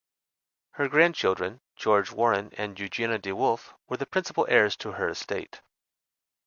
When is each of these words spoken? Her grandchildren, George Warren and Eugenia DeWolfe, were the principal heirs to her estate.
Her 0.71 0.87
grandchildren, 0.89 1.61
George 1.75 2.11
Warren 2.11 2.49
and 2.57 2.79
Eugenia 2.79 3.19
DeWolfe, 3.19 3.75
were 3.87 3.97
the 3.97 4.07
principal 4.07 4.47
heirs 4.49 4.75
to 4.77 4.93
her 4.93 5.09
estate. 5.09 5.61